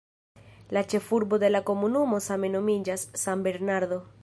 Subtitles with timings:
[0.77, 4.05] La ĉefurbo de la komunumo same nomiĝas "San Bernardo".